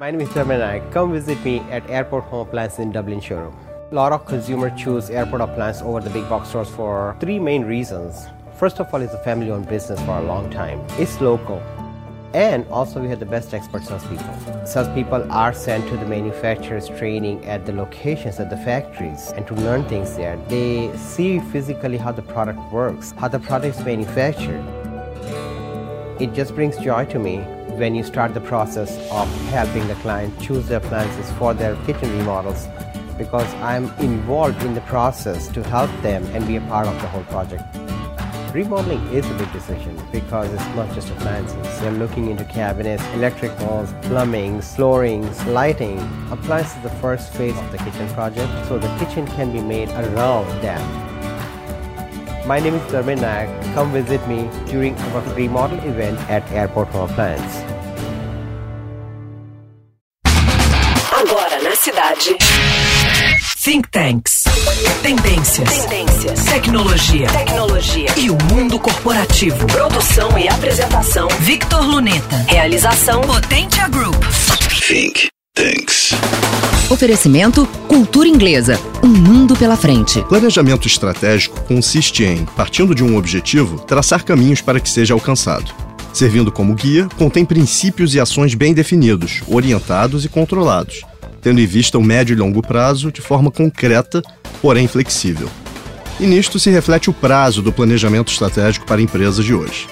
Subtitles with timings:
[0.00, 3.54] My name is Dharman Come visit me at Airport Home Appliance in Dublin showroom.
[3.90, 7.66] A lot of consumers choose airport appliance over the big box stores for three main
[7.66, 8.26] reasons.
[8.56, 10.82] First of all, it's a family-owned business for a long time.
[10.92, 11.62] It's local.
[12.32, 14.64] And also we have the best expert salespeople.
[14.64, 19.54] Salespeople are sent to the manufacturers training at the locations at the factories and to
[19.54, 20.38] learn things there.
[20.48, 24.64] They see physically how the product works, how the product is manufactured.
[26.18, 27.44] It just brings joy to me
[27.80, 32.10] when you start the process of helping the client choose their appliances for their kitchen
[32.18, 32.68] remodels
[33.16, 37.08] because I'm involved in the process to help them and be a part of the
[37.08, 37.64] whole project.
[38.52, 41.80] Remodeling is a big decision because it's not just appliances.
[41.80, 45.98] You're looking into cabinets, electric walls, plumbing, flooring, lighting.
[46.30, 49.88] Appliances is the first phase of the kitchen project, so the kitchen can be made
[49.90, 51.10] around that.
[52.46, 53.74] My name is Dharmin Nayak.
[53.74, 57.69] Come visit me during our remodel event at Airport Home Appliance.
[61.80, 62.36] Cidade.
[63.64, 64.44] Think Tanks.
[65.02, 65.86] Tendências.
[65.86, 66.44] Tendências.
[66.44, 67.26] Tecnologia.
[67.28, 68.06] Tecnologia.
[68.18, 69.66] E o mundo corporativo.
[69.66, 71.26] Produção e apresentação.
[71.40, 72.36] Victor Luneta.
[72.48, 74.22] Realização Potentia Group.
[74.86, 76.10] Think Tanks.
[76.90, 78.78] Oferecimento Cultura Inglesa.
[79.02, 80.22] Um mundo pela frente.
[80.24, 85.72] Planejamento estratégico consiste em, partindo de um objetivo, traçar caminhos para que seja alcançado.
[86.12, 91.04] Servindo como guia, contém princípios e ações bem definidos, orientados e controlados,
[91.40, 94.22] tendo em vista o médio e longo prazo de forma concreta,
[94.60, 95.48] porém flexível.
[96.18, 99.86] E nisto se reflete o prazo do planejamento estratégico para empresas de hoje.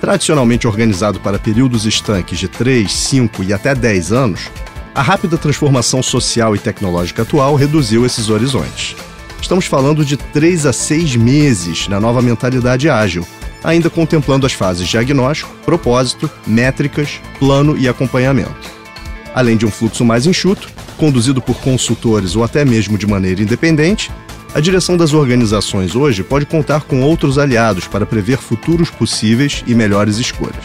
[0.00, 4.50] Tradicionalmente organizado para períodos estanques de 3, 5 e até 10 anos,
[4.94, 8.96] a rápida transformação social e tecnológica atual reduziu esses horizontes.
[9.42, 13.26] Estamos falando de 3 a 6 meses na nova mentalidade ágil,
[13.62, 18.54] ainda contemplando as fases diagnóstico, propósito, métricas, plano e acompanhamento.
[19.34, 24.10] Além de um fluxo mais enxuto, conduzido por consultores ou até mesmo de maneira independente,
[24.54, 29.74] a direção das organizações hoje pode contar com outros aliados para prever futuros possíveis e
[29.74, 30.64] melhores escolhas.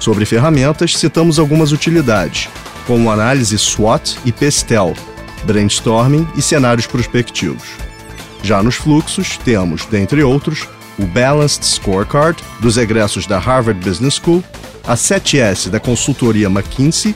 [0.00, 2.48] Sobre ferramentas, citamos algumas utilidades,
[2.86, 4.94] como análise SWOT e PESTEL,
[5.44, 7.62] brainstorming e cenários prospectivos.
[8.42, 14.44] Já nos fluxos, temos, dentre outros, o Balanced Scorecard, dos egressos da Harvard Business School,
[14.86, 17.14] a 7S da consultoria McKinsey,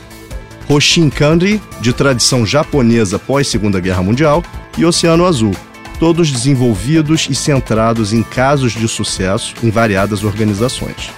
[0.71, 4.43] Hoshin Kanri, de tradição japonesa pós-Segunda Guerra Mundial,
[4.77, 5.55] e Oceano Azul,
[5.99, 11.11] todos desenvolvidos e centrados em casos de sucesso em variadas organizações.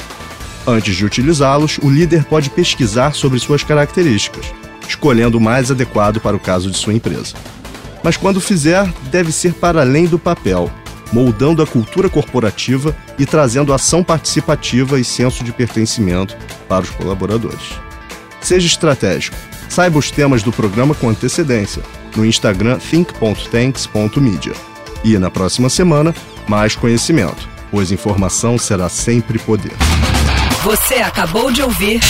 [0.66, 4.46] Antes de utilizá-los, o líder pode pesquisar sobre suas características,
[4.88, 7.36] escolhendo o mais adequado para o caso de sua empresa.
[8.02, 10.72] Mas quando fizer, deve ser para além do papel,
[11.12, 16.38] moldando a cultura corporativa e trazendo ação participativa e senso de pertencimento
[16.70, 17.91] para os colaboradores.
[18.42, 19.38] Seja estratégico.
[19.70, 21.82] Saiba os temas do programa com antecedência
[22.16, 24.54] no Instagram think.tanks.media.
[25.04, 26.14] E na próxima semana,
[26.48, 29.72] mais conhecimento, pois informação será sempre poder.
[30.64, 32.02] Você acabou de ouvir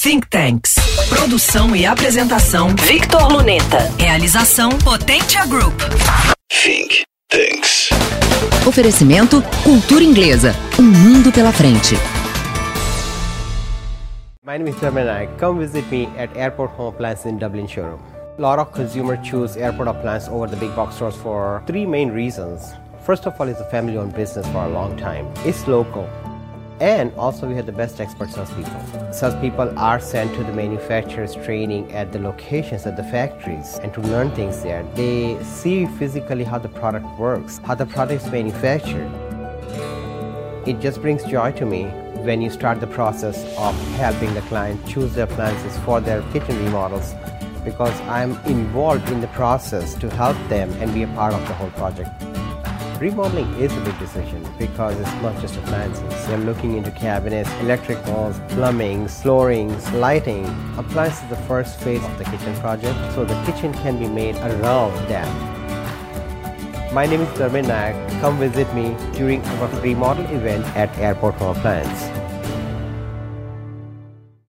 [0.00, 0.74] Think Tanks.
[1.08, 3.92] Produção e apresentação Victor Luneta.
[3.98, 5.80] Realização Potentia Group.
[6.50, 7.88] Think Tanks.
[8.66, 10.54] Oferecimento Cultura Inglesa.
[10.78, 11.96] Um mundo pela frente.
[14.54, 15.40] My name is.
[15.40, 18.00] Come visit me at Airport Home Appliance in Dublin showroom.
[18.38, 22.12] A lot of consumers choose airport appliance over the big box stores for three main
[22.12, 22.72] reasons.
[23.04, 25.26] First of all, it's a family-owned business for a long time.
[25.38, 26.08] It's local.
[26.78, 29.12] And also we have the best expert salespeople.
[29.12, 34.00] Salespeople are sent to the manufacturers training at the locations at the factories and to
[34.02, 34.84] learn things there.
[34.94, 39.10] They see physically how the product works, how the product is manufactured.
[40.64, 41.90] It just brings joy to me
[42.24, 46.56] when you start the process of helping the client choose their appliances for their kitchen
[46.64, 47.14] remodels
[47.64, 51.54] because I'm involved in the process to help them and be a part of the
[51.54, 52.10] whole project.
[53.00, 56.28] Remodeling is a big decision because it's not just appliances.
[56.28, 60.46] You're looking into cabinets, electric walls, plumbing, flooring, lighting.
[60.78, 64.36] Appliances is the first phase of the kitchen project, so the kitchen can be made
[64.36, 65.54] around that.
[66.94, 68.20] My name is Dharmin Nayak.
[68.20, 72.13] Come visit me during our remodel event at Airport Home Appliance.